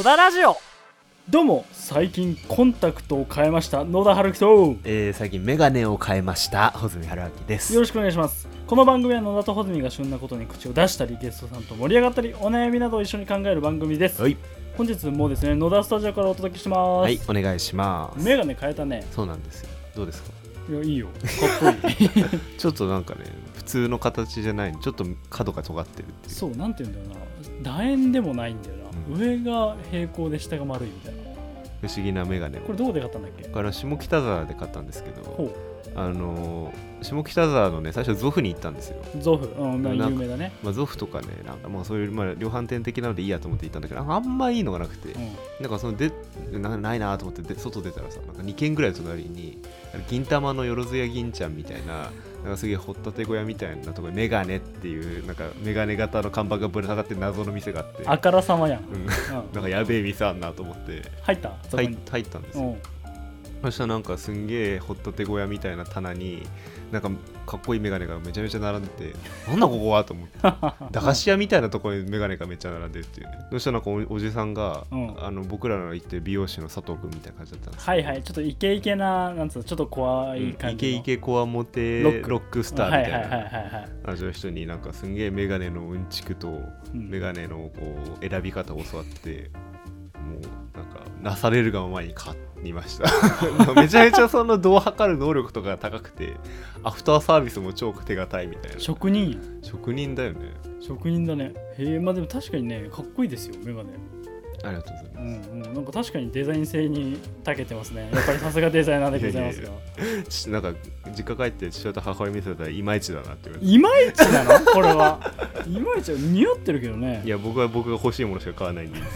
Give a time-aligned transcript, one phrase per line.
[0.00, 0.56] 野田ラジオ。
[1.28, 4.46] どうも最近コンタクトを変えました野田春樹と。
[4.46, 7.78] よえー、最近メガネを変えました穂積春明です。
[7.78, 8.48] ろしくお願いします。
[8.66, 14.38] この番組は野田と穂積が旬なことに口を出したりゲストさんと盛り上がったりお悩みなどを一緒に考える番組です、はい、
[14.78, 18.24] 本日もですね野田スタジオからお届けしてます、はい、お願いします。
[18.24, 19.06] メガネ変えたね。
[19.12, 19.68] そうなんですよ。
[19.94, 20.30] どうですか？
[20.70, 21.08] いやいいよ。
[21.60, 22.08] かっこいい。
[22.56, 26.34] ちょっとなんかね普通の形じゃないちょっと角が尖ってるっていう。
[26.34, 27.29] そうなんて言うんだろうな
[27.62, 29.20] 楕円でもないんだよな、うん。
[29.20, 31.20] 上が平行で下が丸いみたいな。
[31.80, 32.62] 不思議なメガネを。
[32.62, 33.48] これどこで買ったんだっけ？
[33.48, 35.56] これは下北沢で買ったんですけどほ
[35.94, 46.12] あのー下北沢のね最初ゾフに行ったんですよ、うゾフ、うん、有名だね、まあ、ゾフとかねなんかまあそういう、まあ、量販店的なのでいいやと思って行ったんだけどあんまいいのがなくて、うん、なんかそので
[46.52, 49.58] なないなと思ってで外出たらさなんか2軒ぐらい隣に
[50.08, 52.10] 銀玉のよろずや銀ちゃんみたいな
[52.42, 58.02] なんかすげえ掘ったて小屋みたいなところにメガネっていうなんかメガネ型の看板がぶら下がってる謎の店があって。
[58.06, 61.02] あからさまやん、うん、うん、なんかやべえ店あんなと思って。
[61.22, 61.52] 入った？
[61.70, 61.98] 入に。
[62.10, 62.64] 入ったんですよ。
[62.64, 62.78] うん。
[63.62, 66.46] そしたらなんかすんげえ掘ったて小屋みたいな棚に
[66.90, 67.10] なんか
[67.46, 69.14] かっこいいメガネがめちゃめちゃ並んでて
[69.48, 70.38] なんだここはと思って。
[70.92, 75.16] 駄菓子屋みたいなところにメガネがめっちゃ並んでるっていうねそしたらなんかおおじさんが、うん。
[75.20, 83.88] あの僕らの行ってる美容師の佐藤君みたいな感じだったんですよはいはいちょっとイケイケななんつうのちょっと怖い感イケじのイケコアモテロロックスターみたいな。
[84.04, 87.10] 感じの人になんかすんげえメガネのうんちくとうん。
[87.10, 89.50] メガネのこう選び方を教わって
[90.14, 92.34] もうなんかなされるがままに買
[92.68, 93.04] いました。
[93.74, 96.34] めちゃめちゃその度を測る能力とかが高くて
[96.84, 98.78] アフターサービスも超手堅いみたいな。
[98.78, 99.30] 職人。
[99.32, 100.52] や職人だよね。
[100.80, 101.54] 職人だね。
[101.78, 103.90] へえまあでも確かにねかっこいいですよメガネ。
[104.62, 105.74] ありがとうございまうんうん。
[105.74, 108.10] なんか確かにデザイン性に長けてますね。
[108.12, 109.68] やっぱりさすがデザイナーでございますが
[110.28, 110.74] すちなんか
[111.16, 113.72] 実家帰って父親と母親見せたらいまいちだなって言われて。
[113.72, 114.50] いまいちなの？
[114.66, 115.32] これは。
[115.66, 117.22] いまいち似合ってるけどね。
[117.24, 119.06] いや僕は僕が欲しいものしか買わないんですよ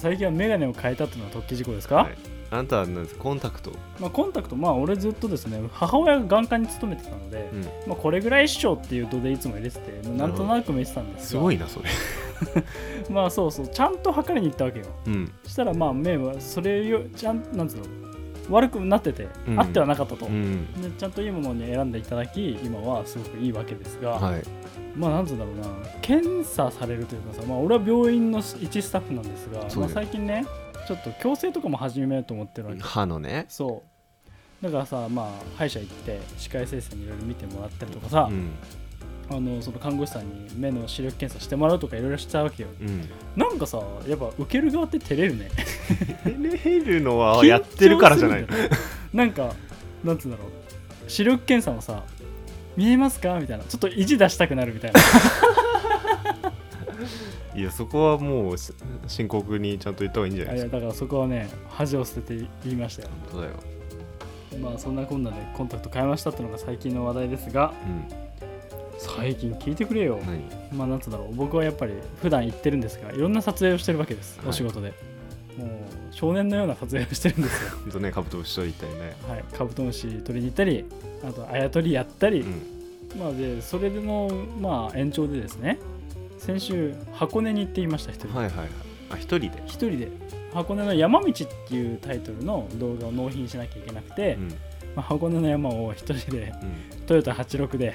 [0.00, 2.16] 最近はメガネを変えたっていうのは突起事故ですか、はい。
[2.50, 3.22] あなたは何ですか？
[3.22, 3.70] コンタクト、
[4.00, 4.56] まあ、コンタクト。
[4.56, 11.90] まあ俺ずっとですね母親が眼科に勤めてたので、うん、まあ、これぐらい師匠っていう度でいつも入れててまあなんとなく見てたんですすがごいなそれ。
[13.10, 13.68] まあそうそう。
[13.68, 14.86] ちゃんと測りに行ったわけよ。
[15.06, 15.32] うん。
[15.46, 17.84] したらまあ目はそれよちゃんなんつうの？
[18.50, 19.60] 悪くなってて、うん。
[19.60, 20.72] あってはなかったと、うん。
[20.82, 24.42] でちゃんといいものに選んでいただき今はすごくいいわけですが、はい。
[24.96, 25.66] まあなんつうんだろうな。
[26.02, 30.44] 検査されるというかさ、まあ、俺は病院の一スタッフなんですが、まあ、最近ね
[30.86, 32.80] ちょっと矯正とかも始めようと思ってるわけ。
[32.80, 33.46] 歯のね。
[33.48, 34.64] そう。
[34.64, 38.50] だからさまあ歯医者行って歯科衛生士にいろいろ見てもらったりとかさ、うん
[39.32, 42.68] あのその看護師さんに目の視力検査してもらうとかいろいろしたわけよ。
[42.80, 43.08] うん。
[43.36, 45.48] なんかさやっぱ受ける側って照れるね。
[46.24, 48.46] 照れるのはやってるからじゃない
[49.12, 49.54] なんか
[50.02, 50.48] なんつうんだろう。
[51.10, 52.02] 視力検査もさ
[52.76, 53.38] 見えますか？
[53.40, 53.64] みたいな。
[53.64, 55.00] ちょっと意地出したくなるみたいな。
[57.54, 58.72] いやそこはもうし
[59.08, 60.76] 深刻にちゃんと言った方がいいんじゃないですか？
[60.76, 63.08] あいやだからそこはね恥を捨てて言いましたよ。
[63.32, 63.52] 本当だよ。
[64.60, 68.29] まあそんなこんなでコンタクト変えましたっていうのが最近の話題ですがうん
[69.02, 70.20] 最近聞いてくれよ。
[70.26, 70.42] 何？
[70.76, 71.34] まあなんつうんだろう。
[71.34, 74.48] 僕はやっぱり普段行ってるんですがいろんな撮影をしてるわけです、はい。
[74.50, 74.92] お仕事で。
[75.56, 75.68] もう
[76.10, 77.70] 少年のような撮影をしてるんですよ。
[77.82, 79.16] ほんとねカブトムシ取り行ったりね。
[79.26, 79.44] はい。
[79.56, 80.84] カブトムシ取りに行ったり
[81.26, 83.18] あとあや取りやったり、うん。
[83.18, 84.30] まあでそれの
[84.60, 85.78] まあ延長でですね。
[86.38, 88.28] 先週箱根に行っていました一人。
[88.28, 88.68] ではいはいはい。
[89.12, 89.62] あ一人で？
[89.66, 90.08] 一人で。
[90.52, 94.48] 箱根の山道っていうタイトルの動画を納品しなきゃいけなくて、うん。
[94.48, 94.54] ま
[94.96, 96.66] あ、箱根の山を一人でう
[97.02, 97.06] ん。
[97.06, 97.94] トヨタ86で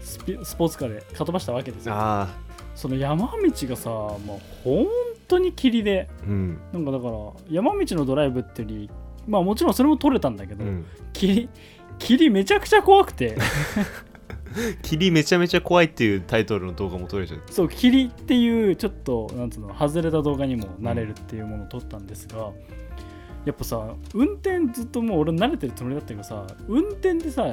[0.00, 1.94] スピスポーツカーでかっ飛ばしたわけですよ。
[1.96, 2.28] あ
[2.74, 3.32] その山道
[3.68, 4.86] がさもう本
[5.26, 6.58] 当に霧であうん。
[6.72, 7.12] なんかだから
[7.50, 8.90] 山道のドライブってより
[9.26, 10.84] まあもちろんそれも撮れたんだけど、うん。
[11.12, 11.48] 霧
[11.98, 13.36] 霧めちゃくちゃ怖くて。
[14.82, 17.42] 霧めちゃめちゃ怖いっていうタイトルの動画も撮れちゃう。
[17.50, 22.50] そう霧っていうちょっとなんつうの外れた動画にもなれるっていうものを撮ったんですが、
[23.48, 27.46] やっぱさ運転ずっともう俺慣れてるつもりだったけどさ運転でさ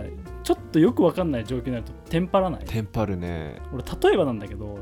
[0.43, 2.65] ちょっとよくわかんない状況になるとテンパらない？
[2.65, 3.61] テンパるね。
[3.73, 4.77] 俺例えばなんだけど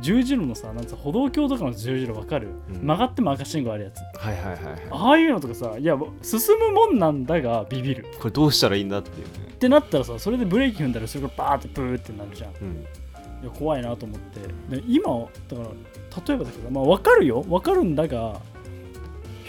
[0.00, 2.86] 十字路のさなん歩道橋とかの十字路わかる、うん。
[2.86, 4.00] 曲がっても赤信号あるやつ。
[4.18, 4.82] はいはいはいはい。
[4.90, 8.06] ああいうのとかさいや進むもんなんだがビビる。
[8.18, 9.50] これどうしたらいいんだっていうね。
[9.52, 12.50] ってなったらさそれでブレーキ踏んだらそれがバーってブーってなるじゃん。
[12.50, 12.86] うん。
[13.42, 14.40] いや怖いなと思って。
[14.76, 15.10] で今
[15.48, 15.68] だから
[16.26, 17.42] 例えばだけどまあ分かるよ。
[17.42, 18.40] 分かるんだが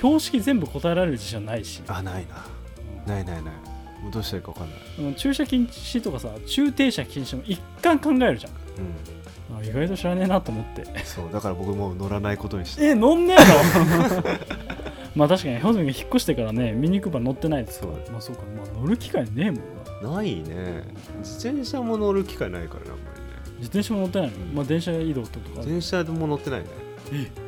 [0.05, 2.45] 標識全部答えられる自信はないし、あないな。
[3.13, 3.53] ないないない。
[4.03, 4.79] もうどうしたらいいか分かんない。
[4.99, 8.51] うん駐車禁止とかさ駐停車禁止も一貫考えるじゃん。
[9.51, 9.57] うん。
[9.57, 10.85] あ意外と知らねえなと思って。
[11.05, 12.85] そうだから僕もう乗らないことにして。
[12.85, 14.23] え乗んねえの
[15.15, 18.11] まあ確かにホズミが引っ越してからねミニクーパー乗ってないですからそう。
[18.11, 19.61] まあそうかまあ乗る機会ねえもん
[20.03, 20.11] な。
[20.17, 20.83] ないね。
[21.23, 23.25] 自転車も乗る機会ないからねあんまりね。
[23.59, 25.45] 自転車も乗ってないの、うんまあ電車移動とか。
[25.57, 26.67] 自転車も乗ってないね。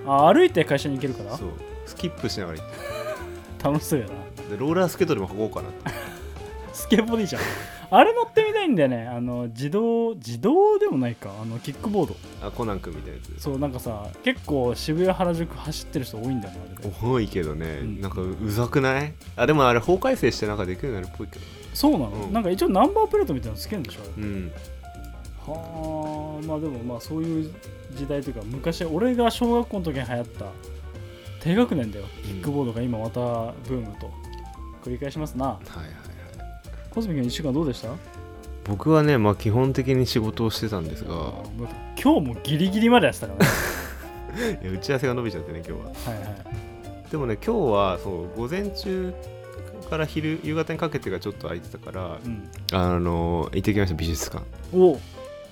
[0.08, 1.36] あ歩いて会社に行けるから？
[1.38, 1.50] そう
[1.88, 2.68] スキップしながら行っ
[3.64, 4.12] 楽しそうやな。
[4.14, 5.92] てでローラースケートでも履こうかなって
[6.74, 7.42] スケボーでいいじゃん。
[7.90, 9.08] あれ乗ってみたいんだよね。
[9.08, 11.32] あの自動自動でもないか。
[11.42, 12.16] あのキックボード。
[12.46, 13.42] あコナン君みたいなやつ。
[13.42, 16.96] そうなんかさ結構渋谷原宿走ってる人多いんだよねあれで。
[17.02, 18.02] 多いけどね、うん。
[18.02, 19.14] なんかうざくない？
[19.36, 21.46] あでもあれ法改正してなんかできるようになるっぽいけど。
[21.74, 22.34] そうなの、うん。
[22.34, 24.52] なんか一応ナンバープレートみたいなのつけるんでしょうん。
[25.48, 27.54] はあまあでもまあそういう
[27.96, 30.46] 時代というか昔俺が小学校の時に流行った
[31.42, 32.06] 低学年だよ。
[32.24, 33.20] キックボードが今また
[33.68, 34.12] ブームと。
[34.84, 35.46] 繰り返しますな。
[35.46, 35.94] はいはいはい。
[36.90, 37.90] コズミ君1週間どうでした？
[38.66, 41.34] 僕はねまあ基本的に仕事をしてたんですが。
[42.02, 44.60] 今日もギリギリまでやってたからね。
[44.64, 45.88] いや打ち合わせが伸びちゃってね今日は。
[46.14, 47.12] はいはい。
[47.12, 49.14] でもね今日はそう午前中
[49.90, 52.50] から昼夕方にかけてがちょっと空いてたからうん。
[52.74, 54.44] あの行ってきました美術館。
[54.74, 55.00] おほう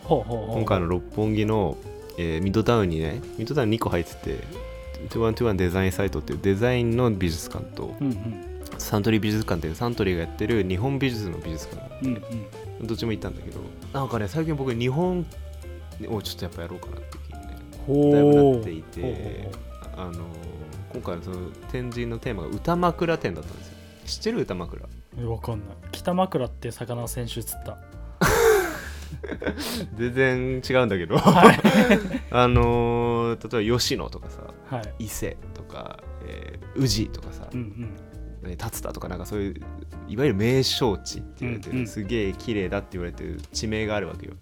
[0.03, 0.55] ほうほう。
[0.57, 1.77] 今回の六本木の、
[2.17, 4.39] えーミッドタウンにねミッドタウン2個入ってて
[5.09, 8.55] 2121デザインサイトっていうデザインの美術館とうんうん。
[8.77, 12.05] サントリー美術館っていうサントリーがやってる日本美術の美術館。
[12.05, 12.23] うん
[12.79, 12.87] うん。
[12.87, 13.59] どっちも行ったんだけど
[13.93, 15.25] なんかね最近僕日本
[16.09, 19.49] をちょっとやっぱやろうかなって気にねだいぶなっていて
[19.95, 20.25] あの
[20.91, 23.75] 今回のその展示のテーマが歌枕展だったんですよ。
[24.05, 24.81] 知ってる歌枕？
[25.19, 25.77] えわかんない。
[25.91, 27.77] 北枕って魚先週釣った。
[29.97, 31.17] 全然違うんだけど。
[31.17, 31.59] はい。
[32.31, 35.05] あのー例えば吉野とかさはい。
[35.05, 37.63] 伊勢とか、えー宇治とかさ、うんう
[38.47, 38.49] ん。
[38.49, 39.55] ね竜田とかなんかそういう
[40.07, 41.87] いわゆる名勝地って言われてる、うんうん。
[41.87, 44.33] すげえ綺麗だって言われてる地名があるわけよ。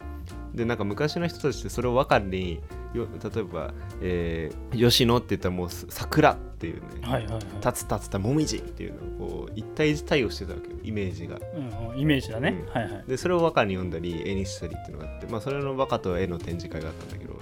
[0.54, 2.62] でなんか昔の人たちってそれを分かるに
[2.94, 7.42] よ例えば、えー吉野って言ったらもうす桜っていうねはいはいはい。
[7.66, 11.40] 立つ立つたもみじっていうのをこう一対一対応してたわけよイメージが。
[11.56, 12.74] うんうんイメージだね、うん。
[12.74, 13.04] はいはい。
[13.08, 17.33] でそれを和歌に読んだり絵にしたりっていうのがあってまあそれの和歌と絵の展示会があったんだけど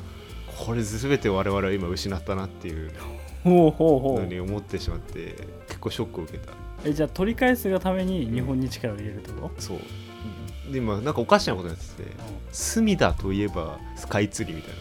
[0.66, 2.92] これ全て我々は今失ったなっていう
[3.44, 4.20] ほうほうほう。
[4.20, 5.36] のに思ってしまって
[5.68, 6.54] 結構ショックを受けた。
[6.86, 9.80] えじゃあ取り返すがために日本に力を入れるってこと、そう。
[10.72, 12.10] で今なんかおかしなことやってて
[12.52, 14.74] 隅田といえばスカイツリーみたい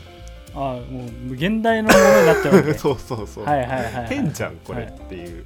[0.55, 5.45] ああもう現代のものになっちゃうわけな そうそうそう、はいはいはい、はい、変じゃんこれはいっていう、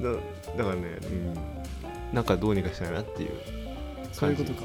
[0.00, 0.10] だ
[0.58, 3.30] だからね、うん、なんかどうにかしたいなっていう
[4.12, 4.62] そういうことか。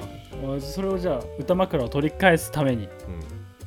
[0.57, 2.85] あそれをじゃあ歌枕を取り返すために。
[2.85, 2.87] う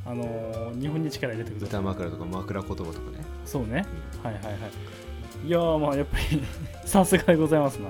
[0.06, 1.80] あのー日本に力入れてくん、ださい。
[1.80, 3.84] 歌枕とか枕言葉とかね、そうね。
[4.22, 5.46] はいはいはい。
[5.46, 6.42] いやーまあやっぱり
[6.84, 7.88] さすがでございますな。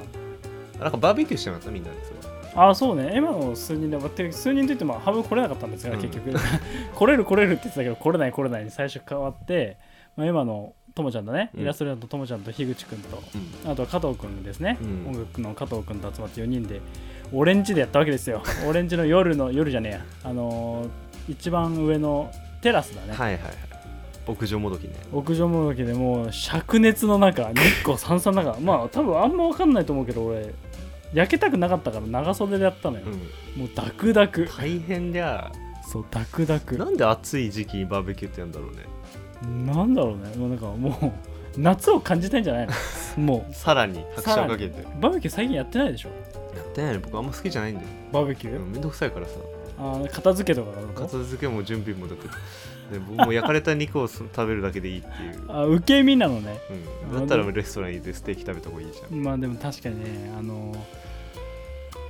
[0.81, 1.71] なんかバーベキューしてなかった？
[1.71, 2.17] みんなでそう
[2.59, 3.13] あそうね。
[3.17, 6.01] 今の数人で数人といっても半分来れなかったんですが、うん。
[6.03, 6.33] 結局。
[6.95, 9.77] 来れる来れるって言ってたけど来れない来れないに最初変わって、
[10.17, 11.61] まあ、今のともちゃんとね、うん。
[11.63, 13.23] イラストレーターのともちゃんと樋口くんと
[13.65, 13.71] うん。
[13.71, 15.15] あとは加藤くんですね、うん。
[15.15, 16.81] 音楽の加藤くんと集まって4人で
[17.33, 18.43] オレンジでやったわけですよ。
[18.67, 20.01] オレンジの夜の夜じゃねえや。
[20.25, 20.89] あのー
[21.29, 22.31] 一番上の
[22.61, 23.53] テラスだね、はいはいはい。
[24.27, 24.95] 屋上もどきね。
[25.13, 30.53] 屋上もどきでもう灼熱の中日光さんさんの中まあ多分あんま分かんないと思うけど俺
[31.15, 33.61] 焼けたくなかったから長袖でやったのよ、うん。
[33.61, 34.49] もうダクダク。
[34.59, 35.53] 大変じゃ
[35.89, 36.77] そうダクダク。
[36.77, 39.73] なんで暑い時期にバーベキューってやるんだろうね。
[39.73, 40.35] なんだろうね。
[40.37, 41.13] もうなんかも
[41.57, 42.73] う夏を感じたいんじゃないの？
[43.23, 44.81] もさらに拍車をかけて。
[44.81, 46.09] うバーベキュー最近やってないでしょ？
[46.09, 46.15] や
[46.63, 46.99] ってないね。
[46.99, 47.89] 僕あんま好きじゃないんだよ。
[48.13, 49.35] バーベキュー、うんめんどくさいからさ
[49.79, 52.29] あー片付けとかが片付けも準備もだって
[52.91, 56.59] で僕も焼かれた肉を食べるだけでいいっていう、 あ受け身なのね。
[57.11, 59.23] うん、だったらレストラン行ってステーキ食べた方がいいじゃん。
[59.23, 60.73] まあでも確かにねあの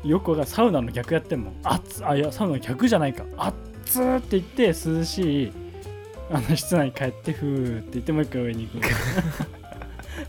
[0.04, 1.54] よくわかるサウナの逆やってんもん。
[1.62, 3.24] 熱あいやサウナの逆じゃないか。
[3.38, 5.52] 熱ーって言って涼しい
[6.30, 8.88] あの室内に帰ってふーって言ってもう一回上に行く。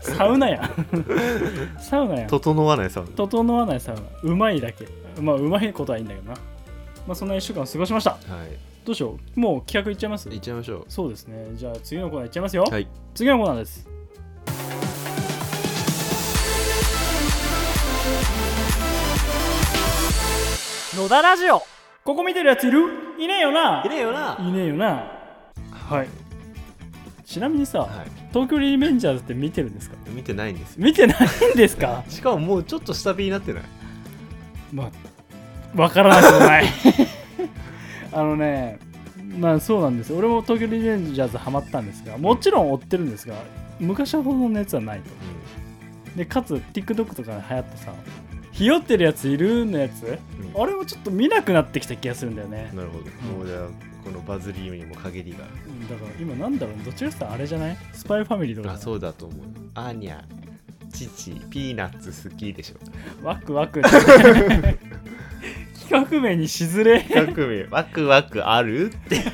[0.00, 0.70] サウナやん。
[1.80, 2.28] サウナやん。
[2.28, 4.02] 整わないさ整わないサウナ。
[4.22, 4.86] うまいだけ。
[5.20, 6.38] まあうまいことはいいんだけどな
[7.08, 8.10] まあそんな1週間過ごしました。
[8.10, 8.20] はい。
[8.84, 9.40] どうしよう？
[9.40, 10.28] もう企画いっちゃいます？
[10.28, 11.46] 行っちゃいましょそうですね。
[11.54, 12.86] じゃあ次のコーナーいっちゃいますよ、うはい。
[13.14, 13.88] 次のコーナーです。
[20.98, 21.62] 野田ラジオ。
[22.04, 22.80] ここ見てるやついる？
[23.18, 23.82] いねえよな。
[23.86, 24.36] いねえよな。
[24.38, 25.10] いねえよな。
[25.72, 26.08] はい。
[27.24, 27.90] ちなみにさ、はい。
[28.34, 29.96] 東京リベンジャーズって見てるんですか？
[30.08, 30.84] 見てないんですよ。
[30.84, 31.18] 見てない
[31.54, 32.04] んですか？
[32.10, 33.62] しかももうちょっと下火になってない？
[34.74, 34.90] まあ
[35.74, 36.66] わからなくもない。
[38.12, 38.78] あのね
[39.38, 43.34] まあそうなんです俺も東京リベンジャーズハマったんですがもちろん追ってるんですが
[43.78, 45.10] 昔ほどの熱はないと。
[46.16, 47.92] でかつ TikTok とかで流行ったさ
[48.50, 50.02] ひよってるやついるのやつ？
[50.02, 50.62] うん。
[50.62, 52.72] あれもちょっと見なくなってきた気がするんだよね。
[52.74, 53.04] なるほど、
[53.38, 53.68] もうじゃあ
[54.02, 55.38] このバズりにも陰りが。
[55.68, 55.88] うん。
[55.88, 56.76] だから今なんだろう？
[56.84, 57.76] どっちかっていうとあれじゃない？
[57.92, 59.46] スパイファミリーとかあそうだと思う。
[59.74, 60.22] アーニャ
[60.88, 62.76] 父ピーナッツ好きでしょ。
[63.22, 63.82] ワクワク。
[63.82, 64.76] 企
[65.90, 67.00] 画名にしずれ。
[67.02, 69.22] 企画名ワクワクあるって。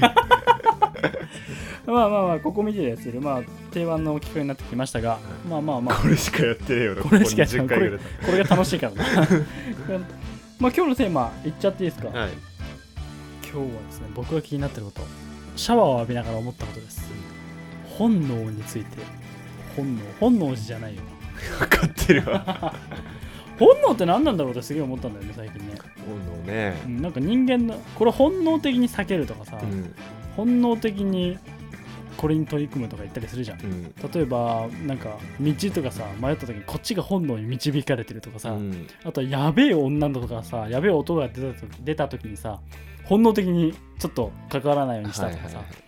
[1.86, 5.18] まあまあまあここ見てやつるまあ定番の企画になってきましたが、
[5.48, 5.96] まあまあまあ。
[5.96, 7.02] これしかやってねえよな。
[7.02, 7.66] これしかやってない。
[7.66, 9.04] ここ20回ぐらいこれが楽しいからな。
[10.58, 12.30] まあ今日のテーマいっちゃっていいですか、はい。
[13.42, 15.02] 今日はですね僕が気になってること。
[15.56, 17.10] シャワーを浴びながら思ったことです。
[17.98, 19.24] 本能について。
[19.76, 21.02] 本能本能寺じゃないよ
[21.58, 22.74] 分かってるわ。
[23.58, 25.74] 本能って何なんだろうってすげえ思ったんだよね最近ね、
[26.06, 26.82] 本能ね。
[26.86, 29.94] うん、なんか人間のこれ本能的に避けるとかさ、うん。
[30.36, 31.38] 本能的に
[32.16, 33.60] これに取り組むとか言ったりするじゃん。
[33.60, 33.94] うん。
[34.12, 38.88] 例えばなんか道とかさ迷った時にこっちが本能に導かれてるとかさ、うん。
[39.04, 42.60] あとはやべえ女の子とかさやべえ音が出た時出た時にさ
[43.04, 45.84] 本能的にちょっと関わらないようにしたとかさ、はいはいはい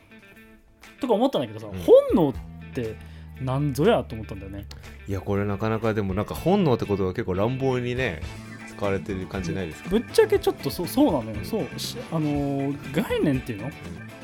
[1.00, 1.71] とか思ったんだけどさ、ん。
[1.73, 2.35] 本能っ
[2.73, 2.97] て
[3.40, 4.64] なんぞやと思ったんだよね。
[5.09, 8.21] いやこれなかなかでもなんか本能ってことは結構乱暴にね
[8.69, 9.90] 使われてる感じないですか？
[9.90, 11.78] ぶっちゃけちょっとそうそうなのよ、うんそう。
[11.78, 13.71] しあのー概念っていうの？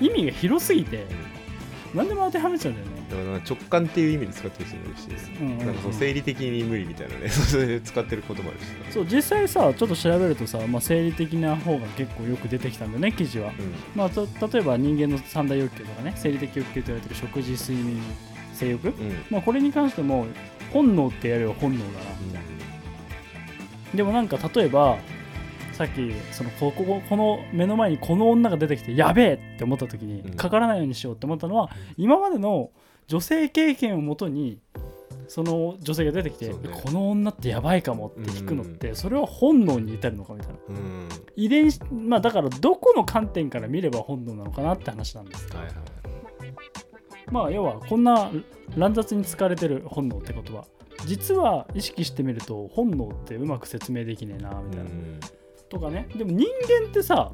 [0.01, 1.07] 意味が広すぎて
[1.95, 2.93] 何でも当てはめちゃうんだよね。
[3.11, 5.09] だから直感っていう意味で使ってる人もいるし、
[5.41, 5.67] うんうんうん。
[5.67, 7.29] なんかその生理的に無理みたいなね。
[7.31, 8.65] それで使ってることもあるし。
[8.65, 13.55] さそう実際さちょっと調べるとさ、まあ、生理的な方が結構よく出てきたんだよね記事は、うん。
[13.95, 18.01] まあ、と例えば人間の三大欲求とかね生理的欲求と言われてる食事睡眠
[18.63, 19.25] 性欲、うん。
[19.31, 20.27] まあ、これに関しても
[20.73, 22.11] 本能ってやれば本能だな。
[22.21, 22.49] みたいな、
[23.95, 24.97] でもなんか例えば
[25.73, 30.35] さっきそのこここの目の前にこの女が出てきてやべえって思った時にうん。
[30.35, 32.71] かからないようにしようって思ったのは、今までの
[33.09, 34.59] 女性経験をもとに
[35.29, 36.55] その女性が出てきて、ね。
[36.85, 40.59] この女ってやばいかもって聞くのって、それは本能に至るのかみたいな。
[40.69, 41.09] うん。
[41.37, 45.49] 遺伝子まあだからどこの観点から見れば本能なのかなって話なんです。
[45.55, 46.02] はいはい
[47.33, 48.31] まあ要はこんな
[48.77, 50.65] 乱雑に使われてる本能って言葉
[51.07, 55.21] 実は意識してみると本能ってうまく説明できねえなみたいな、うん。
[55.69, 56.09] とかね。
[56.15, 56.47] でも人
[56.81, 57.33] 間ってさ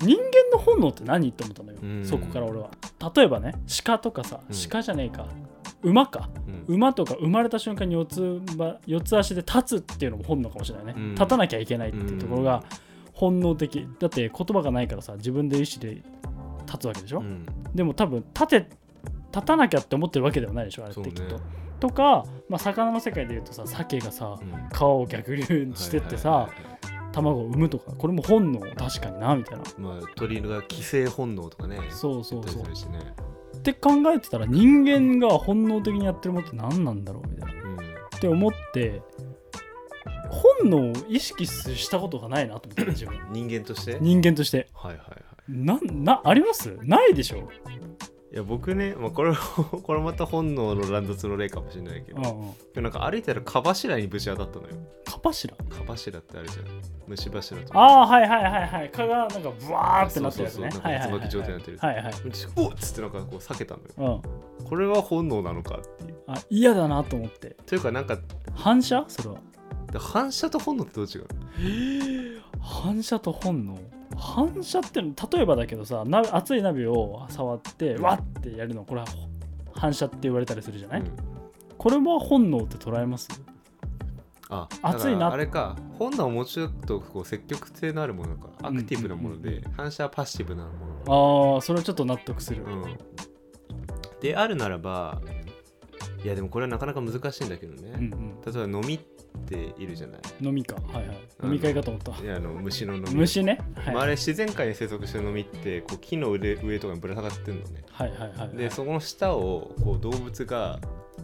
[0.00, 2.04] 人間の本能って何って思ったのよ、うん。
[2.04, 2.70] そこから俺は。
[3.14, 3.54] 例えばね
[3.84, 4.56] 鹿とかさうん。
[4.70, 5.28] 鹿じゃねえか、
[5.82, 6.30] 馬か。
[6.68, 6.74] うん。
[6.74, 11.14] 馬とか生まれた瞬間に四つば四つ足で立つっていうのも本能かもしれないね、うん。
[11.14, 12.64] 立たなきゃいけないっていうところが
[13.12, 13.86] 本能的。
[13.98, 16.02] だって言葉がないからさ自分で意思で
[16.66, 17.46] 立つわけでしょ、うん。
[17.74, 18.68] でも多分立て
[19.32, 21.40] 立たなきゃって思ってるわけではないでしょあれってきっと、
[21.80, 24.68] とか、まあ、魚の世界でいうとさ鮭がさうん。
[24.70, 25.42] 川を逆流
[25.74, 27.12] してってさ、はいはいはいはい。
[27.12, 29.64] 卵を産むとかこれも本能確かになみたいな。
[29.78, 32.62] まあ鳥が寄生本能とかねそうそうそう。
[32.64, 32.68] ね。
[33.56, 37.62] って考えてたら人間が本能的にやってるものって何なんだろうみたいな。
[37.62, 37.76] うん。
[37.76, 37.80] っ
[38.20, 39.02] て思って
[40.60, 43.18] 本能を意識したことがないなと思って自分。
[43.32, 43.92] 人間として？
[43.92, 44.68] はい人間として。
[44.74, 45.02] はいはい
[45.48, 46.76] ななあります？
[46.82, 47.48] ないでしょ、
[48.30, 49.32] いや僕ね、まあ、これ
[49.82, 54.74] これまた本能の乱雑の例かもしれないけど、うんうん、なんか歩いたら蚊柱にぶち当たったのよ。
[55.06, 55.56] 蚊柱？
[55.56, 56.66] 蚊柱ってあるじゃん
[57.06, 57.80] 虫柱とか。
[57.80, 58.90] ああはいはいはいはい。
[58.90, 60.60] 蚊がなんかブワーってなってるやつね。
[60.60, 60.82] そうそうそう。
[60.82, 62.04] はいはいはいなんか椿状態になってるはいはい。
[62.56, 64.22] おっつってなんかこう避けたのよ。
[64.60, 64.66] うん。
[64.66, 66.18] これは本能なのかっていう。
[66.26, 67.56] あ嫌だなと思って。
[67.64, 68.18] というかなんか
[68.54, 69.04] 反射？
[69.08, 69.36] それは。
[69.98, 71.18] 反射と本能ってどう違
[72.36, 73.78] う反射と本能？
[74.18, 78.02] 反射っての例えばだけどさな熱い鍋を触ってうん。
[78.02, 79.06] わってやるのこれは
[79.74, 81.10] 反射って言われたりするじゃない、うん。
[81.76, 83.28] これは本能って捉えます？
[84.50, 88.48] あ熱いなあれか本能はもうちょっとこう積極性のあるものか。
[88.62, 90.70] アクティブなものうんで反射はパッシブなも
[91.06, 91.54] の。
[91.54, 92.98] ああそれはちょっと納得する、うん。
[94.20, 95.20] であるならば
[96.24, 98.40] いやでもこれはなかなか難しいんだけどね、うんうん。
[98.40, 98.98] 例えば飲み
[99.36, 100.20] っているじゃない。
[100.40, 101.18] 飲みかはいはい。
[101.40, 102.22] うん飲み会かと思った。
[102.22, 103.14] いやあの虫の飲み。
[103.14, 103.60] 虫ね。
[103.76, 107.84] はい、まあ、あれ自然界に生息してる飲みってこう木の上上とかにぶら下がってるのね。
[107.90, 108.56] はいはいはいはい。
[108.56, 110.80] でそこの下をこう動物が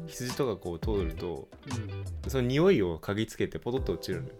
[0.07, 1.49] 羊とかこう通ると
[2.25, 2.31] うん。
[2.31, 4.35] その匂いを嗅ぎつけてポトッと落ちるのよ。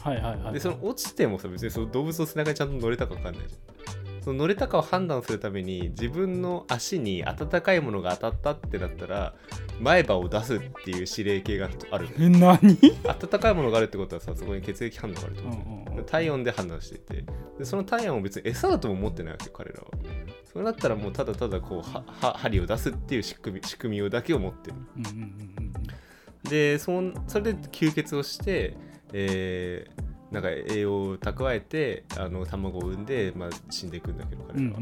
[0.00, 3.79] はいはいはいでその落ちてもさ別にその動物の背中にちゃんと乗れたか分かんないじゃん
[4.22, 9.34] その乗れたかを判断するために自分の足に温かいものが当たったってなったら
[9.80, 12.78] 前歯を出すっていう指令系があるのえ何？
[13.04, 16.04] 温かいものがあるってことはさそこに血液反応があるってこと、うんうんうん。
[16.04, 17.24] 体温で判断していて。
[17.58, 19.86] でその体温を別に餌だとも思ってないわけよ彼らは。
[20.52, 24.76] そうなったらもうただただこうはは針を出すっていう仕組み仕組みをだけを持ってる。
[24.96, 25.20] うんうんうん
[26.44, 26.50] うん。
[26.50, 28.76] でそんそれで吸血をして、
[29.12, 34.78] えーなんか栄養を蓄えてあの卵を産んで、まあ、死んでいくんだけど彼らは、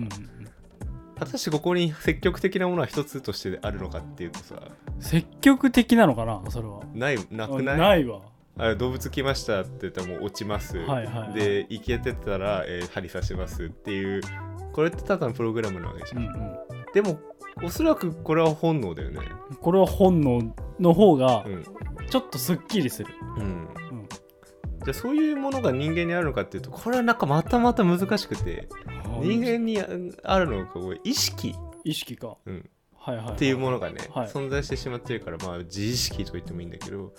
[1.18, 4.56] 果たしてここに積極的なものは一つとしてあるのかっていうとさ
[5.00, 6.80] 積極的なのかなそれは。
[6.94, 7.78] ないなくない？
[7.78, 8.20] ないわ。
[8.58, 11.32] あ動物来ましたって言ったらもう落ちます、はいはいはい。
[11.32, 14.20] で生きてたら、えー針刺しますっていう
[14.72, 16.56] これってただのプログラムなわけじゃ、うんんうん。
[16.92, 17.18] でも
[17.62, 19.20] おそらくこれは本能だよね。
[19.60, 21.64] これは本能の方がうん、
[22.08, 23.87] ちょっとすっきりする、うん、うん
[24.88, 28.70] じゃあそういうものが人間にあるのかっていうとこれはなんかまたまた難しくて
[29.20, 29.86] 人間にあ
[30.22, 31.54] あるのがこう意識。
[31.84, 32.38] 意識か。
[32.46, 34.28] うん、はいはい、はい、っていうものがね、はい。
[34.28, 37.12] 存在してしまってるからまあ自意識と言ってもいいんだけど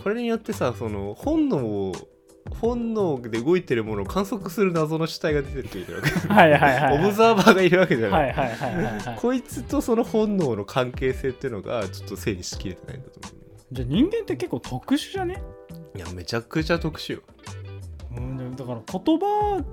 [0.00, 1.92] これによってさその本能を
[2.60, 6.10] 本能で動いてるものを観測する謎の主体が出てくるわけ。
[6.32, 6.98] はいはいはいはい。
[6.98, 8.34] オブザーバーがいるわけじゃない、
[9.16, 13.38] こいつとその本能の関係性っていうのがちょっと整理しきれてないんだと思
[13.72, 15.42] じゃあ人間って結構特殊じゃね？
[15.42, 15.57] う
[15.98, 17.22] いやめちゃくちゃ特殊よ。
[18.16, 19.64] うんだから言葉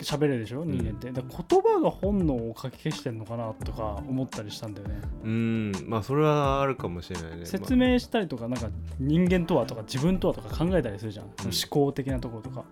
[0.00, 0.64] 喋れるでしょ？
[0.64, 5.72] 人間って、だから言葉が本能をかき消してんのかなとか思ったりしたんだよね、うん。
[5.86, 7.46] まあそれはあるかもしれないね。
[7.46, 8.68] 説明したりとかなんか
[8.98, 11.32] 人間とはとか自分とはとか考えたりするじゃん、思
[11.70, 12.64] 考的なところとか。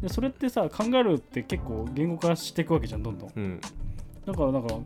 [0.00, 3.28] でそれってさ考えるって結構言語化していくわけじゃんどんどん。
[3.28, 3.60] まあうん。
[4.26, 4.76] だからなんか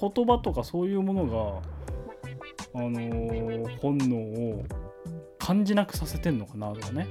[0.00, 4.64] 言葉とかそういうものがあのー本能を
[5.40, 7.08] 感じなくさせてんのかなとかね。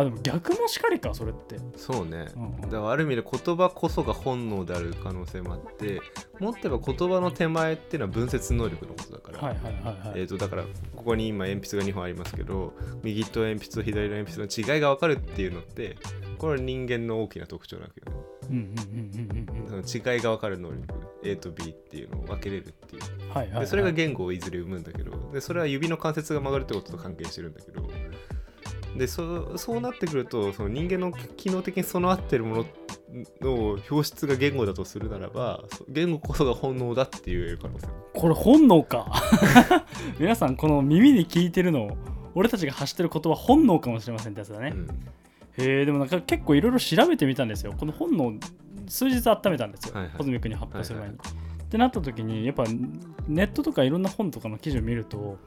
[0.00, 2.28] あでも逆もしかりかそれって、そうね。
[2.36, 2.60] うんうん。
[2.60, 6.00] だからある意味で言葉こそが本能である可能性もあって
[6.38, 10.62] もっと言えば言葉の手前っていうのは分節能力のことだから、はいはいはいはい、えー、とだから
[10.94, 15.96] ここに今鉛筆が2本ありますけど右と鉛筆と左の鉛筆の違いが分かるっていうのって
[16.38, 18.24] これは人間の大きな特徴なわけよね。
[18.50, 19.84] うんうんうんうんうんうん。
[19.84, 20.82] その違いが分かる能力
[21.24, 23.02] A と B っていうのを分けれるっていう。
[23.30, 27.82] はいはい、はい、でそれが言語をいずれ生むんだけどでそれは指の関節が曲がるってことと関係してるんだけど
[28.96, 32.66] でそそうなってくるとその人間の機能的に備わってるもの
[33.40, 39.12] の表出が言語だとするならばそ言語こそが本能だっていう可能性これ本能か。
[40.18, 41.96] 皆さんこの耳に聞いてるの
[42.34, 44.88] 俺たちが発してる言葉本能かもしれませんってやつだね、うん。
[45.58, 47.74] へえでもなんか結構いろいろ調べてみたんですよ。
[47.76, 48.34] この本能
[48.88, 50.12] 数日温めたんですよ、はいはい。
[50.16, 52.64] コズミックに発表する前に、はいってなった時にやっぱ
[53.26, 55.38] ネットとかいろんな本とかの記事を見ると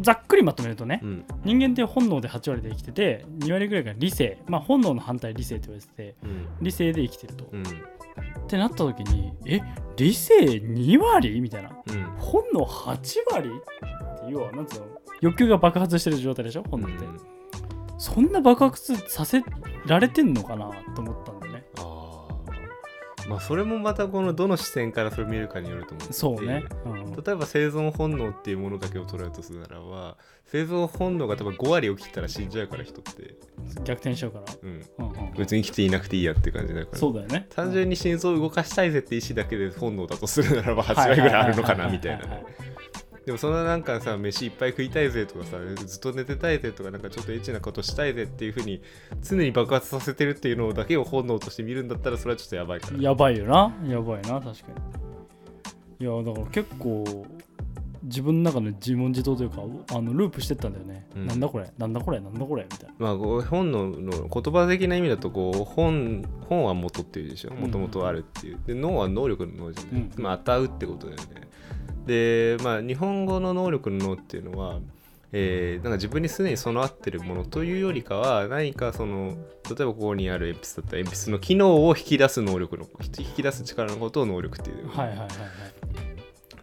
[0.00, 1.24] ざっくりまとめるとね、うん。
[1.44, 4.38] 人間って本能で8割で生きてて2割ぐらいが理性。
[4.46, 6.48] まあ本能の反対理性って言われててうん。
[6.60, 7.62] 理性で生きてると、うん。
[7.62, 7.64] っ
[8.46, 9.60] てなった時にえ
[9.96, 11.40] 理性2割？
[11.40, 11.70] みたいな。
[11.86, 12.04] うん。
[12.18, 12.98] 本能8
[13.32, 13.48] 割？
[13.48, 13.52] っ
[14.26, 14.86] て要はなんつうの？
[15.20, 16.62] 欲求が爆発してる状態でしょ？
[16.70, 17.04] 本能って、
[17.98, 19.42] そんな爆発させ
[19.86, 20.70] られてんのかな？
[20.94, 21.64] と思ったんだよね。
[21.78, 22.07] ああ
[23.28, 27.12] まあそれもまたこのどの視点からそれを見るかによると思うそうね、うん。
[27.12, 33.34] 例えば生存本能っていうものだけを捉えるとするならば生存本能が多分5割起きたら死んじゃうから人って、
[33.84, 35.32] 逆転しちゃうから、うん、うんうんうん。
[35.34, 36.98] 別に生きていなくていいやって感じだから。
[36.98, 37.46] そうだよね。
[37.50, 42.44] 単純に心臓を動かしたいぜって意思だけで本能だとするならば8割ぐらいあるのかなみたいなね
[43.28, 48.80] でもそのなんかさ飯いっぱい食いたいぜとかさずっと寝てたいぜとかなんかちょっとエッチなことしたいぜっていうふうに
[49.20, 52.96] 常に爆発させてるっていうのだけを本能として見るんだったらそれはちょっとやばいから。
[52.96, 53.76] やばいよな。
[53.86, 54.52] やばいな確か
[56.00, 56.06] に。
[56.06, 57.26] いやだから結構
[58.02, 59.56] 自分の中の自問自答というか
[59.92, 61.26] あのループしてったんだよね、うん。
[61.26, 61.70] なんだこれ？
[61.76, 62.20] なんだこれ？
[62.20, 62.62] なんだこれ？
[62.62, 62.94] みたいな。
[62.96, 67.52] まあこう本能の言葉的な意味だとこう本本は元っていうでしょ。
[67.52, 68.58] んもともとあるっていう。
[68.66, 70.22] で脳は能力の脳じゃない、うん。
[70.22, 71.46] まあ当たうってことだよね
[72.08, 74.80] でまあ日本語の能力の脳っていうのは
[75.30, 79.36] えーなんか自分にすでに備わってるものというよりかは何かその
[79.68, 82.86] 例えばここにある鉛筆だったら鉛筆の機能を引き出す能力の
[83.18, 85.28] 引き出す力のことを能力っていう、はいはいはいはい。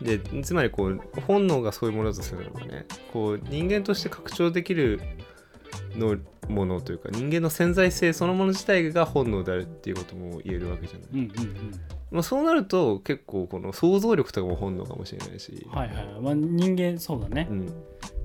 [0.01, 4.99] でつまりこう本能がそういうものだとするならばねこう人間として拡張できる
[5.97, 6.17] の
[6.49, 11.71] ものというか人間の潜在性そのもの自体が本能であるっていうことも言えるわけじゃない、うんうん
[12.11, 15.67] まあ、そうなると結構この想像力とかも本能かもしれないし。
[15.69, 17.73] はいはい、まあ、人間そうだね、うん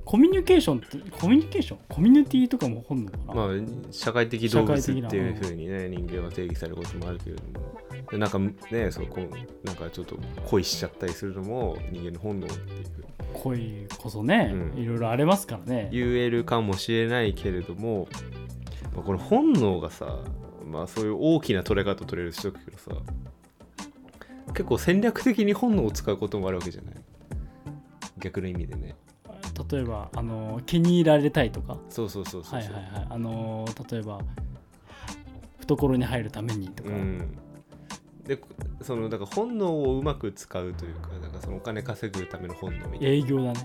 [0.03, 1.79] コミュニケーションってコミュニケーション？
[1.87, 3.47] コミュニティとかも本能かな、まあ、
[3.91, 7.71] 社会的動物っていうふうにね人間は定義されることもあるけれども。
[8.09, 12.85] でなんかねそうこうなんかちょっと恋しちゃったりするのも人間の本能っていう。
[13.33, 14.81] 恋こそね、うん。
[14.81, 15.89] いろいろありますからね。
[15.93, 18.09] 言えるかもしれないけれども、
[18.93, 20.19] まあ、この本能がさ、
[20.65, 22.91] まあ、そういう大きな取れ方取れる人だけどさ
[24.47, 26.95] 結構戦略的に本能を使うこともあるわけじゃない？
[28.19, 28.95] 逆の意味でね
[29.69, 31.77] 例えばあの気に入られたいとか？
[31.89, 33.07] そうそうそうそうはいはいはい。
[33.09, 34.19] あの例えば
[35.59, 37.37] 懐に入るためにとか、うん。
[38.25, 38.39] で
[38.81, 43.15] そのだから本能をうまく使うというかなんかそのお金稼ぐための本能みたいな。
[43.15, 43.59] 営業だね。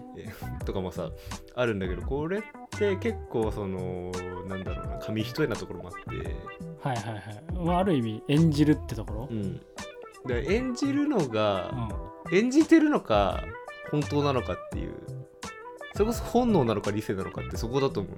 [0.65, 1.11] とかもさ
[1.55, 4.11] あるんだけどこれって結構その
[4.49, 6.35] なんだろうな紙一重なところもあって。
[6.81, 7.23] はいはいはい、
[7.55, 9.61] まあ、ある意味演じるってところ、うん。
[10.27, 11.91] で演じるのが、
[12.29, 12.37] うん。
[12.37, 13.45] 演じてるのか
[13.91, 14.95] 本当なのかっていう
[15.97, 18.11] それこそ本能なのか理性なのかってそこだと思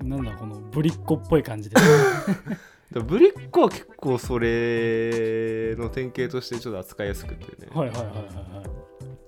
[0.00, 0.04] う。
[0.04, 1.74] なんだこのぶりっ子っぽい感じで。
[1.82, 1.86] だか
[2.92, 8.66] らブリッコは結構それの典型としてちょっと扱いやすくてね、はいはいはいはいはい。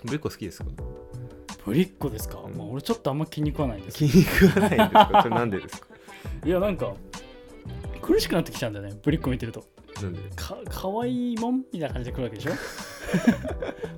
[0.04, 0.66] ブリッコ好きですか？
[1.66, 2.56] ぶりっ子ですか、うん。
[2.56, 3.98] まあ、俺ちょっとあんま気に食わないです。
[3.98, 5.20] 気に食わないんですか？
[5.24, 5.86] それなんでですか？
[6.44, 6.94] いやなんか
[8.00, 9.66] 苦しくなってきちゃうんだよねぶりっ子見てると。
[10.00, 10.20] なんで？
[10.36, 12.52] かかわいいもんみたいな感じで来るわけでしょ？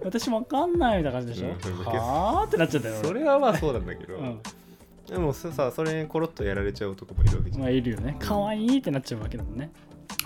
[0.05, 2.95] 私もわかんないみたいな感じでしょ、うんはあってなっちゃったよ。
[3.03, 4.41] それはまあそうなんだけど、うん。
[5.09, 8.17] でもさそれにコロッとやられちゃう男もいるわけじゃん、まあいるよね。
[8.19, 9.71] 可愛いってなっちゃうわけだもんね。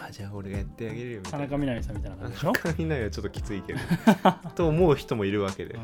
[0.01, 1.39] あじゃあ俺がやってあげるよみたいな。
[1.39, 2.53] 田中みな実さんみたいな感じでしょ。
[2.53, 3.79] 田中みな実はちょっときついけど。
[4.55, 5.81] と思う人もいるわけだよ、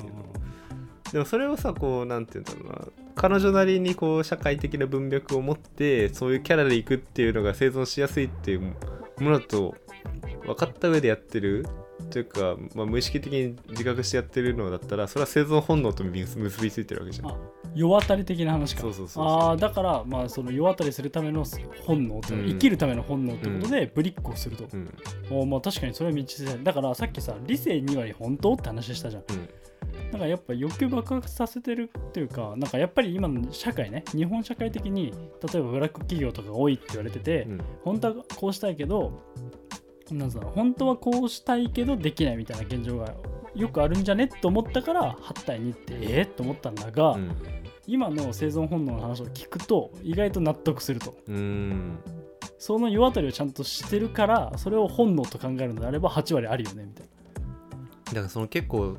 [1.12, 2.88] でもそれをさこうなんて言うんだろうな。
[3.14, 8.74] 彼女なりにこう社会的な文脈を持ってそういうキャラでいくっていうのが生存しやすいっていうも
[9.20, 9.74] のだと
[10.46, 11.66] 分かった上でやってる
[12.12, 17.28] というか、まあ、無意識的に自覚してやってるのだったらそれは生存本能と結びついてるわけじゃん。
[17.30, 17.36] あ
[17.74, 18.82] 世渡り的な話か。
[18.82, 21.44] そうそうそうああだからまあその世渡りするための
[21.86, 22.48] 本能っていうん。
[22.50, 24.94] 生きるための本能ってことでブリックをすると、うん。
[25.30, 29.22] おまあ確かにそれは道筋だからさっきさ理性2割本当って話したじゃん。
[29.30, 29.48] うん。
[30.10, 35.12] なんかやっぱ欲求爆発させてるっていうかなんかやっぱり今の社会ね日本社会的に
[35.52, 37.60] 例えばブラック企業とかが多いって言われてて、うん。
[37.84, 39.22] 本当はこうしたいけど
[40.12, 43.14] なんつうの本当はこうしたいけどできないみたいな現状が
[43.54, 44.28] よくあるんじゃね？
[44.28, 47.36] と思ったから8対2ってええと思ったんだが、うん。
[47.86, 51.14] 今の生存本能の話を聞くと意外と納得すると。
[51.28, 51.98] うん。
[52.58, 57.06] その世渡りをちゃんとしてるからそれを本能と考えるのであれば8割あるよねみたい
[58.06, 58.98] だからその結構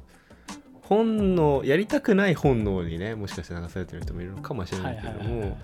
[0.82, 5.58] 本能やりたくない本能にねもしかして流されてる人もいるのかもしれなないけどはいはいはいはいも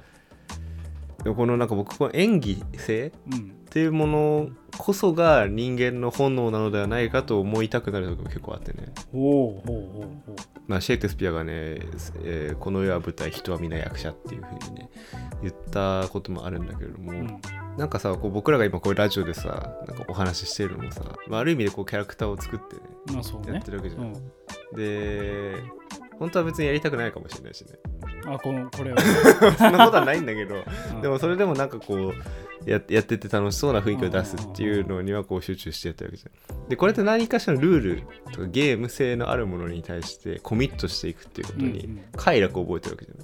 [1.29, 3.49] でもこのなんか僕この演技性っうん。
[3.69, 10.35] ていうものこそが人間の本能なのではないかと思いたくなる時も結構あってね、ほうほうほうほう。
[10.65, 11.53] まあ、シェイクスピアがね、
[12.23, 14.89] えーこの世は舞台人は皆役者っていうふうにね
[15.43, 17.39] 言ったこともあるんだけれども、うん。
[17.77, 22.81] なんかさこう僕らが今こういうラジオでさなんかお話ししてるのもさ、まあ、ある意味でこうキャラクターを作ってね
[23.13, 23.53] まあそうね。
[23.53, 24.13] やってるわけじゃん、うん。
[24.75, 25.53] で
[26.19, 27.79] 本当は別にやりたくないかもしれないしね。
[28.25, 28.97] あこのこれを、
[29.57, 30.63] そんなことはないんだけど。
[30.93, 31.01] うん。
[31.01, 36.69] でもそれでもなんかこうややってて楽しそうな雰囲気を出すっていうのにはこう集中してやってるわけじゃん。
[36.69, 38.03] でこれって何かしらのルール
[38.33, 42.01] とかゲーム性のあるものに対してコミットしていくっていうことにうんうん。
[42.17, 43.15] 快楽を覚えてるわけじゃ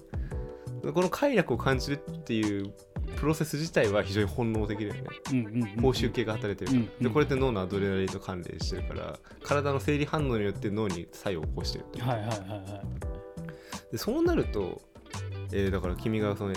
[0.85, 0.93] ない。
[0.93, 2.73] この快楽を感じるっていう
[3.17, 5.01] プロセス自体は非常に本能的だよね。
[5.31, 7.03] うんうんうん報酬系が働いてるから、うんうん。
[7.03, 12.05] でこれって脳のアドレナリンと関連してるから体の生理反応によって脳に作用を起こしてるっていう。
[12.05, 13.91] はいはいはいはい。
[13.91, 14.81] でそうなると、
[15.51, 16.53] えーだから君がその、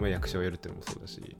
[0.00, 1.36] まあ、役者をやるっていうのもそうだし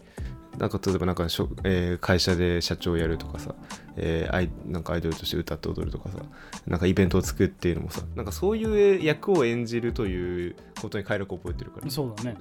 [0.59, 3.55] なんか例えばなんかしょ、えー会社で社長をやるとかさ、
[3.97, 6.19] えーアイなんかアイドルとして歌って踊るとかさ
[6.67, 11.91] なんかイベントを作るっていうのもさなんかそういう役を演じるということに快楽を覚えてるから。
[11.91, 12.37] そうだね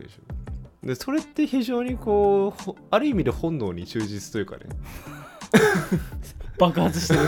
[0.86, 4.66] でそれって非常にこうほある意味で本能に忠実というかね。
[6.60, 7.20] 爆発してる。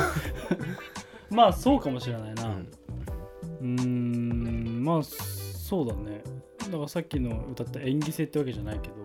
[1.31, 2.49] まあそうかもしれないな。
[2.49, 2.67] う
[3.61, 6.21] うんまあそうだね。
[6.65, 8.95] だからさっきの歌った演技性ってわけじゃないけど、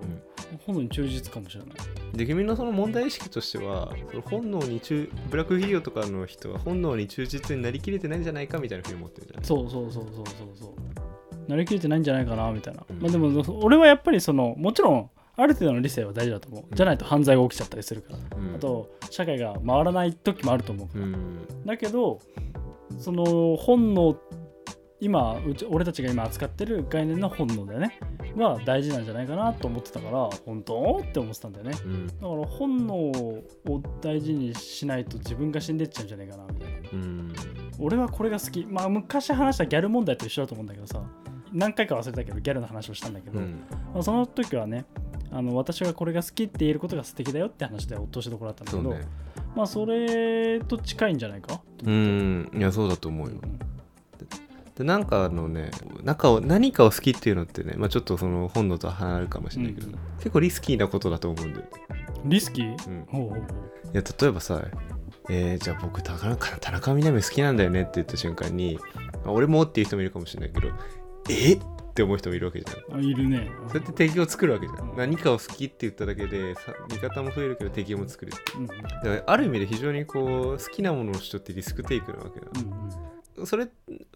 [0.66, 1.68] 本能に忠実かもしれない。
[2.16, 11.01] で君のその問題意識としてはその本能に忠ブラック企業とかの人は本能に忠実になりきれてないんじゃないかみたいなふうに思ってるじゃないそうそうそうそうそうそう
[11.52, 13.00] なりきれてないんじゃないかなみたいな、うん。
[13.00, 16.76] まあでも俺はやっぱりそのもちろんある程度の理性は大事だと思う、うん。
[16.76, 18.56] じゃないと犯罪が起きちゃったりするから、うん。
[18.56, 20.88] あと社会が回らない時もあると思う。
[20.88, 21.46] から、うん。
[21.64, 22.20] だけど
[22.98, 24.18] その本能
[25.00, 27.98] 今うち俺たちが今扱ってる概念の本能だよね。
[28.36, 31.00] は大事なんじゃないかなと思ってたから本当？
[31.02, 31.72] って思ってたんだよね。
[31.84, 32.06] うん。
[32.06, 33.42] だから本能を
[34.00, 36.78] 大事にしないと自分が死んでっちゃうんじゃないかなみたいな。
[36.92, 37.32] うん。
[37.80, 38.64] 俺はこれが好き。
[38.64, 41.02] まあ昔話したギャル問題と一緒だと思うんだけどさ
[41.52, 43.62] 何回か忘れたけどギャルの話をしたんだけど、うん。
[43.94, 44.84] まあ、その時はね
[45.30, 49.08] あの私がこれが好きって言えることが素敵だよって話で落としどころだったんだけど、ね。
[49.54, 51.60] まあそれと近いんじゃないか？
[51.84, 52.50] うん。
[52.54, 53.34] いやそうだと思うよ。
[53.42, 53.58] うん。
[54.74, 55.70] でなんかあのね
[56.02, 59.98] なんかを何かを好きっていうのってね、まあ、ちょっとその本能とは離れるかもしれないけど、うん。
[60.18, 61.66] 結構リスキーなことだと思うんだよ、
[62.24, 63.38] リスキー、うん、ほうほうほう。
[63.92, 64.62] いや例えばさ
[65.28, 68.78] えーじゃあ僕田中田中みな実好きなんだよねって言った瞬間に
[69.24, 70.72] あ俺もっていう人もいるかもしれないけど
[71.28, 71.54] え？
[71.54, 72.98] って思う人もいるわけじゃん。
[72.98, 73.50] あいるね。
[73.68, 74.96] そうやって敵を作るわけじゃん、うん。
[74.96, 78.32] 何かを好きって言っただけでさ味方も増えるけど敵も作る。
[78.56, 83.46] うんだからある意味で非常にこう好きなものの人ってリスクテイクなわけだ、うんうん。
[83.46, 83.68] それっ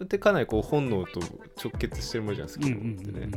[0.08, 1.20] てかなりこう本能と
[1.62, 3.30] 直結してるものじゃん好きなものってね、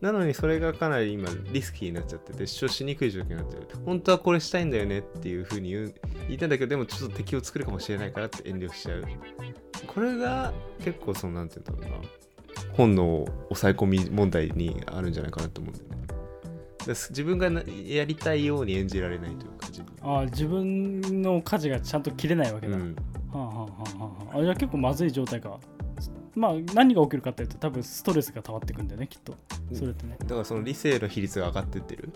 [0.00, 3.66] なのにそれがかなり今リスキーになっちゃってて主張しにくい状況になってる。
[3.84, 5.94] 本当はこれしたいんだよねっていうふうに言う
[6.28, 9.02] 言いたいんだけどでもちょっと敵を作るかもしれないからって遠慮しちゃう。
[9.86, 10.52] これが
[10.84, 12.08] 結構そのなんて言うんだろうな
[12.72, 15.98] 本能抑え込み問題にあるんじゃないかなと思うんだよね。
[16.86, 19.94] 自分がなやりたいように演じられないというか自分。
[20.02, 22.96] あ自分の舵がちゃんと切れないわけだ、うん。
[23.32, 23.66] はあはあは
[24.00, 24.38] あはあ。
[24.38, 25.58] あじゃあ結構まずい状態か。
[26.34, 29.34] まあ何が起きるかっていうと多分ストレスが溜まってくんだよねきっと。
[29.74, 30.16] それってね。
[30.20, 32.10] だからその理性の比率が上がってってる。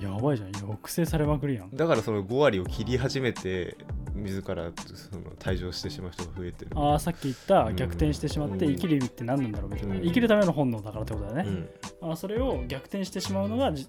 [0.00, 0.52] やばいじゃん。
[0.52, 1.70] 抑制されまくりやん。
[1.70, 3.76] だからその5割を切り始めて
[4.18, 6.70] 自らその退場してしまう人が増えてる。
[6.74, 7.76] ああさっき言ったうん。
[7.76, 8.74] 逆転してしまってうん。
[8.74, 10.02] 生きる意味って何なんだろうみたいな、うん。
[10.02, 11.68] 生きるための本能だからってことだよね、
[12.00, 12.10] うん。
[12.10, 13.88] あーそれを逆転してしまうのがじ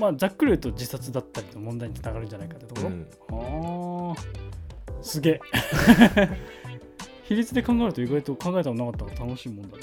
[0.00, 4.14] まあざっくり言うと自殺だったりの問題につながるんじゃないかってところ、うん。
[4.14, 5.40] ああすげえ。
[7.24, 9.82] 比率で考えると意外と考えたことなかったから楽しいもんだね。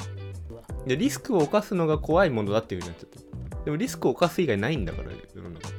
[0.85, 3.19] でリスクを冒すのが怖いものだっていうふうになっちゃって
[3.65, 5.69] でもリスクを冒す以外ないんだから世の中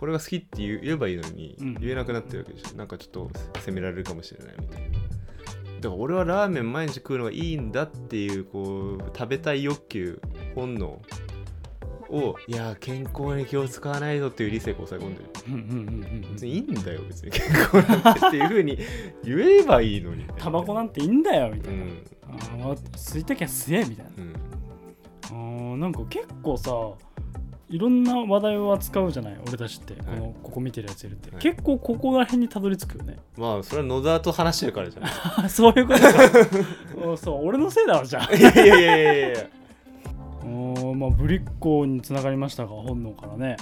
[0.00, 1.74] これが好きって言えばいいのにうん。
[1.74, 4.88] 言えなくなってるわけでしょ、なんかちょっと責められるかもしれないみたいな。
[4.88, 10.20] だから俺はラーメン毎日食うのがいいんだっていうこう食べたい欲求
[10.54, 11.00] 本能
[12.10, 15.30] をいや健康に気を使わないとっていう理性が抑え込んでる。
[15.48, 17.30] うんうんうんうん別にいいんだよ別に。
[17.30, 18.78] 健康なんてっていうふうに
[19.24, 20.26] 言えばいいのに。
[20.36, 22.04] タバコなんていいんだよみたいな、うん。
[22.70, 24.12] あー吸いたきゃ吸えみたいな。
[24.18, 24.32] うん。
[25.22, 26.72] あーなんか結構さ
[27.70, 29.38] いろんな話題を扱うじゃない？
[29.46, 31.40] 俺たちって、このここ見てるやついるって、はい。
[31.40, 33.18] 結構ここら辺にたどり着くよね。
[33.36, 35.08] まあそれは野沢と話してるからじゃな
[35.46, 36.08] い そういうことか。
[37.10, 37.46] おそう。
[37.46, 38.34] 俺のせいだわじゃあ。
[38.34, 39.46] いやいやいやいやいや。
[40.44, 43.56] おーまあぶりっ子につながりましたが本能からね。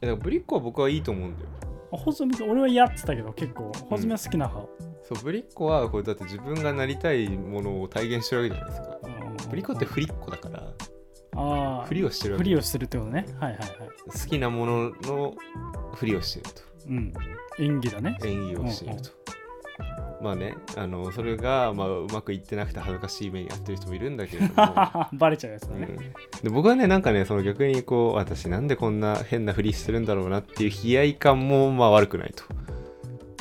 [0.00, 1.48] だからブリッコは僕はいいと思うんだよ。
[1.92, 3.70] あホズミ俺は嫌ってたけど結構。
[3.88, 4.68] ホズミは好きな派、
[5.02, 8.98] そうブリッコはこれだって自分がなりたいものを体現してるわけじゃないですか。
[9.04, 9.50] うん。
[9.50, 10.62] ブリッコってフリッコだから
[11.34, 12.44] ああふりをしてるわけ。
[12.44, 13.26] ふりをするってことね。
[13.40, 13.68] はいはいはい。
[14.06, 15.34] 好きなものの
[15.94, 16.50] ふりをしている
[16.88, 17.12] うん。
[17.58, 18.16] 演技だね。
[18.20, 19.10] と演技をしていると。
[20.22, 24.54] まあねあのそれが、まあ、うまくいってなくて恥ずかしい目に遭ってる人もいるんだけれども。
[25.14, 25.96] バレちゃうやつだね、うん。
[25.96, 32.44] で僕はねなんかねその逆にこう私なんでこんな変なふりしてるんだろうなっていう悲哀感もまあ悪くないと。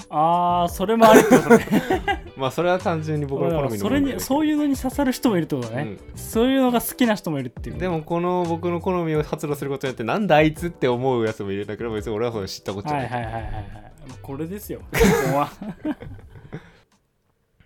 [0.09, 7.77] ああそれもありってことね まあそれは単純に僕の好みのそれにそうういうのに刺さる人もいるってことだね、そういうのが好きな人もいるっていう。
[7.77, 13.05] でもこの僕の好みを発露することによってなんだあいつって思うやつもいるんだけど別に俺はそれ知ったことない。
[13.05, 13.43] い、ははいはいはい。
[13.43, 13.91] はい
[14.21, 14.85] これですよこ
[15.31, 15.51] こは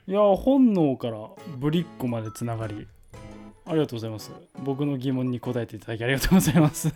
[0.07, 1.17] いや本能から
[1.57, 2.87] ぶりっ子までつながり。
[3.67, 4.31] ありがとうございます。
[4.63, 6.93] 僕の疑問に答えていただきありがとうございます。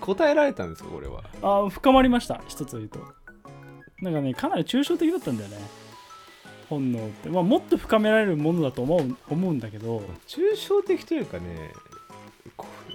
[0.00, 1.22] 答えられたんですかこれは。
[1.40, 2.42] あー深まりました。
[2.46, 2.98] 一つ言うと。
[4.02, 5.56] なんかねかなり抽象的だったんだよね
[6.70, 10.02] 本能って、まあ、もっと深められるものだと思う思うんだけど。
[10.26, 11.72] 抽象的というかね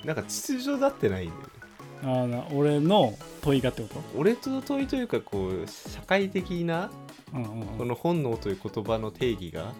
[0.03, 1.47] なんか秩序だってないんだよね。
[2.03, 4.01] あーな俺の問いがってこと？
[4.17, 6.89] 俺との問いというかこう社会的な
[7.33, 7.67] うんうんうん。
[7.77, 9.73] この本能という言葉の定義が？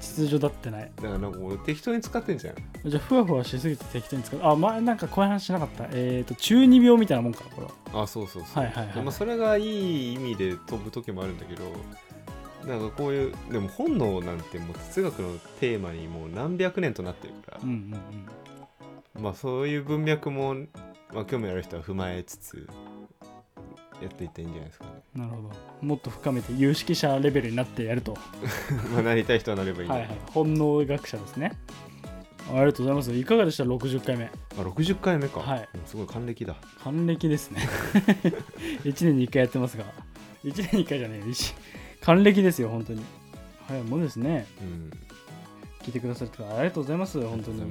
[0.00, 0.90] 秩序だってない。
[0.96, 2.54] だからなんかもう適当に使ってんじゃん。
[2.88, 4.40] じゃあふわふわしすぎて適当に使う。
[4.42, 5.86] あ前なんかこういう話しなかった。
[5.92, 8.02] えっ、と中二病みたいなもんかこれは。
[8.02, 11.64] あそうそうそう、はいはいはいでもそれがいい意味で飛ぶ時もあるんだけど
[12.66, 17.74] なんかこういうでも本能なんてもう哲学のテーマにもう何百年となってるからうん、うん
[19.16, 19.22] うん。
[19.22, 20.54] まあそういう文脈も、
[21.12, 22.68] まあ、興味ある人は踏まえつつ
[24.02, 24.90] やっていったらいいんじゃないですかね。
[25.14, 25.50] なるほど。
[25.82, 28.16] もっと深めて有識者レベルになってやると。
[28.92, 30.18] まあなりたい人はなればいいんだはいはい。
[30.32, 31.52] 本能学者ですね。
[32.48, 33.12] ありがとうございます。
[33.12, 34.24] いかがでした？60回目。
[34.24, 35.68] あ60回目か、はい。
[35.86, 36.56] すごい還暦だ。
[36.82, 37.68] 還暦ですね。
[38.84, 39.84] 1年に1回やってますが。
[40.44, 41.26] 1年に1回じゃねえよ。
[41.28, 41.54] 一
[42.00, 43.04] 還暦ですよ本当に。
[43.66, 44.46] 早いもんですね。
[44.60, 44.90] うん。
[45.82, 47.62] 聞いてくださってありがとうございます本当に。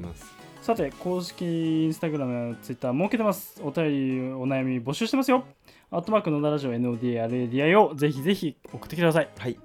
[0.62, 3.62] さて公式インスタグラムツイッター設けてます。
[3.64, 5.46] お便りお悩み募集してますよ。
[5.92, 9.30] アットマークのだラジオ NODRADI をぜひぜひ送ってきてください。
[9.38, 9.58] はい。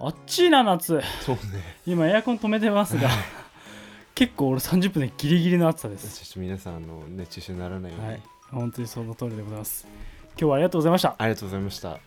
[0.00, 1.00] あっちいな夏。
[1.20, 1.42] そうね。
[1.86, 3.08] 今エアコン止めてますが
[4.14, 6.38] 結構俺30分でギリギリの暑さです。
[6.38, 8.22] 皆さんあの熱中症にならないように、はい。
[8.50, 9.86] 本当にその通りでございます。
[10.32, 11.14] 今日はありがとうございました。
[11.18, 11.98] ありがとうございました